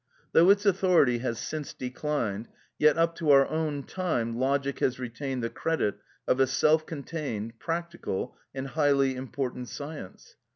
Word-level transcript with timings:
Though 0.31 0.49
its 0.49 0.65
authority 0.65 1.19
has 1.19 1.37
since 1.37 1.73
declined, 1.75 2.47
yet 2.79 2.97
up 2.97 3.13
to 3.17 3.29
our 3.29 3.45
own 3.45 3.83
time 3.83 4.35
logic 4.35 4.79
has 4.79 4.97
retained 4.97 5.43
the 5.43 5.49
credit 5.51 5.99
of 6.27 6.39
a 6.39 6.47
self 6.47 6.87
contained, 6.87 7.59
practical, 7.59 8.35
and 8.51 8.69
highly 8.69 9.15
important 9.15 9.69
science. 9.69 10.37